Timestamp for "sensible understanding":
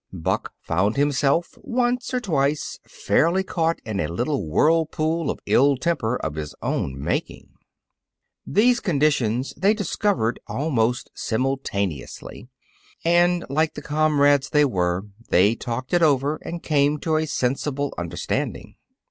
17.27-18.77